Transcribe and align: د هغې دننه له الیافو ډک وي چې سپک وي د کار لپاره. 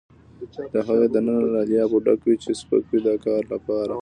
د 0.73 0.75
هغې 0.87 1.07
دننه 1.13 1.35
له 1.53 1.59
الیافو 1.65 2.03
ډک 2.05 2.19
وي 2.25 2.35
چې 2.43 2.51
سپک 2.59 2.83
وي 2.89 2.99
د 3.05 3.07
کار 3.25 3.41
لپاره. 3.53 3.95